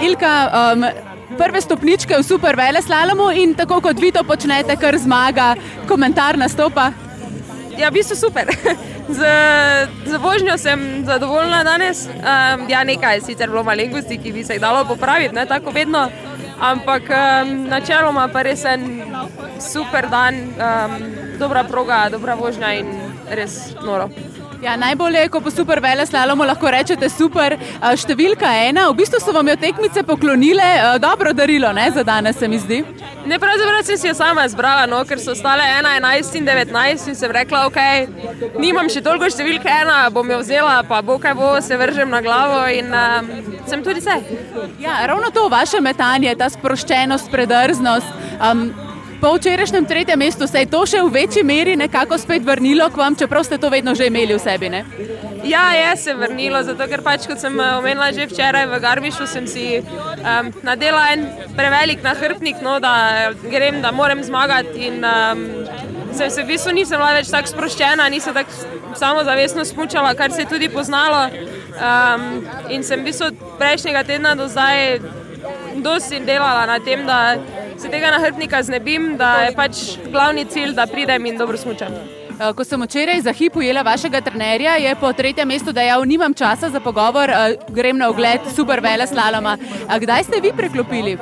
[0.00, 0.34] Ilka,
[0.74, 0.84] um,
[1.38, 5.54] prve stopničke v super vele slalomu in tako kot vi to počnete, kar zmaga,
[5.88, 6.92] komentar nastopa.
[7.76, 8.48] Ja, v bistvu super.
[9.06, 9.22] Z,
[10.02, 12.08] z vožnjo sem zadovoljna danes.
[12.10, 15.70] Um, ja, nekaj je sicer bilo malenkosti, ki bi se jih dalo popraviti, ne tako
[15.70, 16.08] vedno.
[16.58, 19.06] Ampak um, načeloma pa res en
[19.62, 20.96] super dan, um,
[21.38, 22.90] dobra proga, dobra vožnja in
[23.30, 24.10] res noro.
[24.62, 27.56] Ja, najbolje je, ko po super vele slalomu lahko rečete super.
[28.00, 32.48] Številka ena, v bistvu so vam jo tekmice poklonile, dobro darilo ne, za danes, se
[32.48, 32.80] mi zdi.
[33.26, 37.10] Ne, pravzaprav sem si jo sama izbrala, no, ker so stale 1, 11 in 19
[37.10, 41.36] in sem rekla, ok, nimam še toliko številke ena, bom jo vzela, pa bo kaj
[41.36, 43.30] bo, se vržem na glavo in um,
[43.68, 44.16] sem tudi vse.
[44.80, 48.26] Ja, ravno to vaše metanje, ta sproščenost, predrznost.
[48.40, 48.70] Um,
[49.20, 53.00] Po včerajšnjem tretjem mestu se je to še v večji meri nekako spet vrnilo k
[53.00, 54.68] vam, čeprav ste to vedno že imeli v sebi.
[54.68, 54.84] Ne?
[55.44, 59.46] Ja, je se vrnilo, zato ker pač, kot sem omenila že včeraj v Garbišu, sem
[59.46, 61.24] si um, nadela en
[61.56, 64.90] prevelik nahrbnik, no, da grem, da moram zmagati.
[64.90, 65.44] In, um,
[66.16, 70.44] sem se v bistvu nisem bila več tako sproščena, nisem tako samozavestno smučala, kar se
[70.44, 71.28] je tudi poznalo.
[71.76, 72.42] Um,
[72.72, 73.30] in sem v bistvu
[73.60, 75.00] prejšnjega tedna do zdaj
[75.84, 77.36] dosti delala na tem, da
[77.80, 79.82] se tega nahrbnika znebim, da je pač
[80.12, 81.92] glavni cilj, da pridem in dobro smučam.
[82.56, 86.68] Ko sem včeraj za hip ujela vašega trenerja, je po tretjem mestu dejal, nimam časa
[86.70, 87.32] za pogovor,
[87.68, 89.56] grem na ogled super vele slaloma.
[90.00, 91.16] Kdaj ste vi preklopili?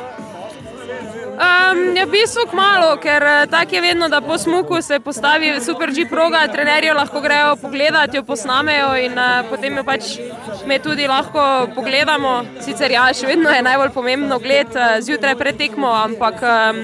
[1.35, 5.91] Um, ja, v bistvu kmalo, ker tako je vedno, da po smuku se postavi super
[5.91, 10.19] G proga, trenerji lahko grejo pogledati, jo posnamejo in uh, potem jo pač
[10.67, 12.45] mi tudi lahko pogledamo.
[12.63, 16.81] Sicer ja, še vedno je najbolj pomembno gled uh, zjutraj pred tekmo, ampak um,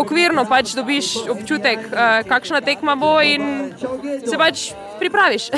[0.00, 3.74] okvirno pač dobiš občutek, uh, kakšna tekma bo in
[4.24, 4.70] se pač
[5.02, 5.48] pripraviš.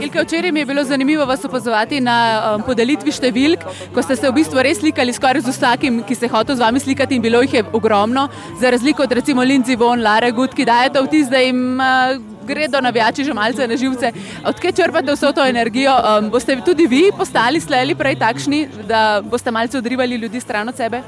[0.00, 2.16] Ilka, včeraj mi je bilo zanimivo vas opazovati na
[2.54, 6.26] um, podelitvi številk, ko ste se v bistvu res slikali skoraj z vsakim, ki se
[6.26, 8.28] je hotel z vami slikati in bilo jih je ogromno,
[8.60, 12.16] za razliko od recimo Lindsay Von, Lara Good, ki dajo vtis, da jim uh,
[12.48, 14.12] gredo navijači že malce na živce.
[14.48, 15.92] Odkje črpate vso to energijo?
[15.92, 20.76] Um, boste tudi vi postali sleli prej takšni, da boste malce odrivali ljudi stran od
[20.76, 21.02] sebe?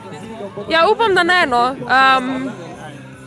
[0.71, 1.47] Ja, upam, da ne.
[1.47, 1.63] No.
[1.73, 2.51] Um,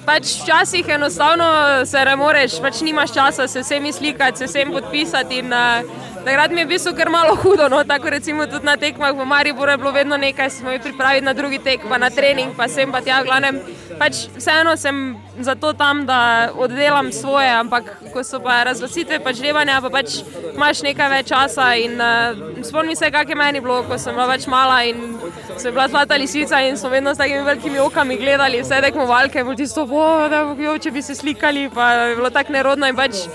[0.06, 1.46] pač včasih enostavno
[1.86, 5.40] se ne moreš, pač nimaš časa se vsemi slikati, se vsem podpisati.
[5.44, 9.12] In, uh, takrat mi je bistvu kar malo hudo, no, tako recimo tudi na tekmah
[9.12, 12.56] v Mariboru je bilo vedno nekaj, smo jih pripravili na drugi tek, pa na trening,
[12.58, 13.60] pa sem pa tja, glavnem.
[14.00, 19.80] Pač vseeno sem zato tam, da oddelam svoje, ampak ko so pa razglasitve, pač levanja,
[19.82, 20.20] pa pač
[20.54, 21.70] imaš nekaj več časa.
[21.78, 25.18] In uh, spomnim se, kak je meni bilo, ko sem bila več mala in
[25.58, 29.62] sem bila zlata lisica in so vedno s takimi velikimi okami gledali vse tekmovalke, bolj
[29.64, 29.86] tisto,
[30.32, 33.28] da jo, če bi se slikali, pa je bilo tako nerodno in pač.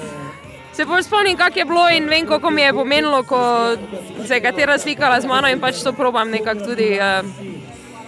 [0.79, 3.39] Se bolj spomnim, kako je bilo in vem, kako mi je pomenilo, ko
[4.27, 7.27] se je katera slikala z mano in pač to probam nekako tudi uh,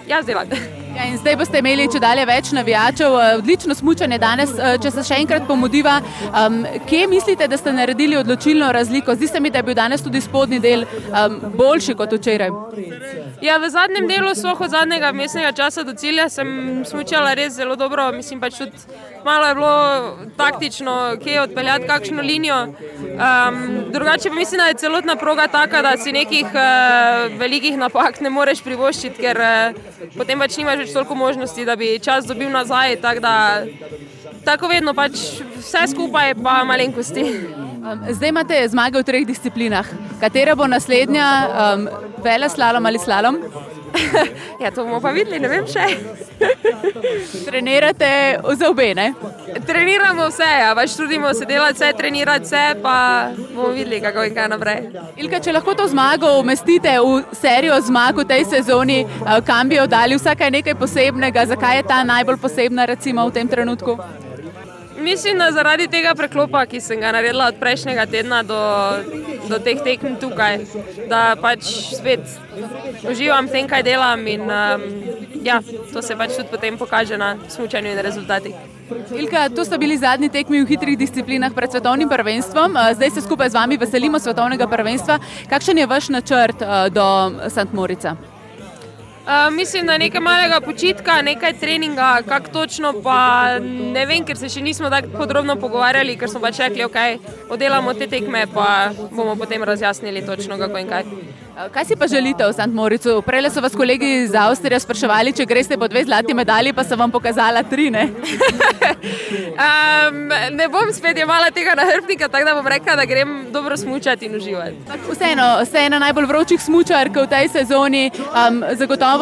[0.06, 0.56] jaz delati.
[0.96, 4.52] Ja, zdaj boste imeli če dalje več navijačev, odlično smučanje danes.
[4.82, 5.98] Če se še enkrat pomodiva,
[6.30, 9.14] um, kje mislite, da ste naredili odločilno razliko?
[9.14, 12.50] Zdi se mi, da je bil danes tudi spodnji del um, boljši kot včeraj.
[13.40, 18.10] Ja, v zadnjem delu, svoho zadnjega mestnega časa do cilja, sem smučala res zelo dobro.
[18.16, 22.62] Mislim pač tudi malo je bilo taktično, kje odpeljati kakšno linijo.
[22.64, 28.20] Um, drugače pa mislim, da je celotna proga taka, da si nekih uh, velikih napak
[28.20, 32.50] ne moreš privoščiti, ker uh, potem pač nimaš več toliko možnosti, da bi čas dobil
[32.50, 32.96] nazaj.
[33.00, 33.34] Tak da,
[34.44, 35.18] tako vedno, pač
[35.58, 37.26] vse skupaj pa malenkosti.
[38.10, 39.88] Zdaj imate zmage v treh disciplinah.
[40.20, 41.88] Katera bo naslednja, um,
[42.24, 43.40] vele slalom ali slalom?
[44.62, 45.86] Ja, to bomo pa videli, ne vem še.
[47.46, 48.10] Trenirate
[48.58, 48.94] za obe?
[48.94, 49.12] Ne?
[49.66, 52.96] Treniramo vse, ja, pač trudimo se delati, vse trenirati, vse pa
[53.50, 54.80] bomo videli, kako in kaj naprej.
[55.20, 59.02] Ilka, če lahko to zmago umestite v serijo zmag v tej sezoni,
[59.46, 63.38] kam bi jo dali, vsaka je nekaj posebnega, zakaj je ta najbolj posebna recimo v
[63.40, 63.98] tem trenutku?
[65.00, 68.60] Mislim, da zaradi tega preklopa, ki sem ga naredila od prejšnjega tedna do,
[69.48, 70.58] do teh tekem tukaj,
[71.08, 71.64] da pač
[71.96, 72.26] spet
[73.08, 74.26] uživam v tem, kaj delam.
[74.28, 74.84] In, um,
[75.44, 75.60] ja,
[75.92, 78.54] to se pač tudi potem pokaže na smutku in rezultatih.
[79.14, 82.76] Ilka, to so bili zadnji tekmi v hitrih disciplinah pred svetovnim prvenstvom.
[82.94, 85.20] Zdaj se skupaj z vami veselimo svetovnega prvenstva.
[85.50, 86.60] Kakšen je vaš načrt
[86.90, 87.06] do
[87.48, 87.72] St.
[87.72, 88.16] Morica?
[89.30, 94.48] Uh, mislim, da nekaj malega počitka, nekaj treninga, kako točno, pa ne vem, ker se
[94.50, 96.98] še nismo tako podrobno pogovarjali, ker smo pač rekli, ok,
[97.54, 101.06] oddelamo te tekme, pa bomo potem razjasnili točno, kako in kaj.
[101.70, 102.72] Kaj si pa želite v St.
[102.72, 103.22] Moricu?
[103.22, 106.96] Prej so vas kolegi iz Avstrije spraševali, če greste po dve zlati medalji, pa so
[106.96, 107.90] vam pokazala tri.
[107.90, 108.06] Ne,
[109.66, 110.20] um,
[110.56, 114.36] ne bom spet imala tega nahrbnika, tako da bom rekla, da grem dobro smučati in
[114.36, 114.76] uživati.
[115.10, 118.10] Vseeno, ste ena najbolj vročih smučark v tej sezoni.
[118.30, 119.19] Um, zagotovo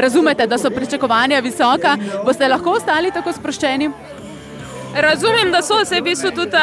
[0.00, 1.96] razumete, da so pričakovanja visoka.
[2.24, 3.90] Boste lahko ostali tako sproščeni?
[4.94, 6.56] Razumem, da so vse v bistvu tudi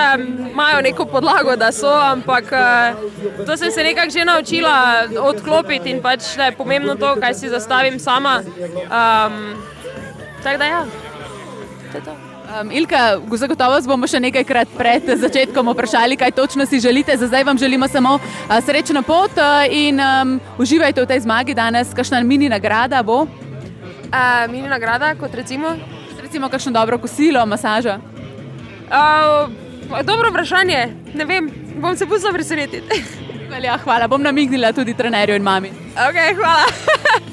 [0.52, 5.92] imajo um, neko podlago, da so, ampak uh, to sem se nekako že naučila odklopiti
[5.92, 8.40] in pač da je pomembno to, kaj si zastavim sama.
[8.40, 9.64] Um,
[10.44, 10.86] tako da ja,
[11.92, 12.31] to je to.
[12.52, 17.16] Um, Ilka, zagotovo vas bomo še nekajkrat pred začetkom vprašali, kaj točno si želite.
[17.18, 21.56] Za zdaj vam želimo samo uh, srečno pot uh, in um, uživajte v tej zmagi
[21.56, 21.94] danes.
[21.96, 23.24] Kakšna mini nagrada bo?
[23.24, 25.78] Uh, mini nagrada, kot recimo?
[26.20, 28.00] Recimo kakšno dobro kosilo, masaža.
[28.92, 29.48] Uh,
[30.04, 31.48] dobro vprašanje, ne vem,
[31.80, 33.04] bom se pustila presenetiti.
[33.64, 35.72] Ja, hvala, bom namignila tudi trenerju in mami.
[35.96, 37.28] Ok, hvala.